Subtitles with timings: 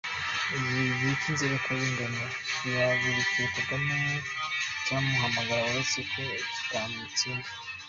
[0.55, 0.59] Icyo
[0.99, 2.23] gice cy’inzirakarengane
[2.61, 3.95] gihagurukiye Kagame
[4.83, 6.21] cyamuhagama uretse ko
[6.55, 7.49] kitamutsinda.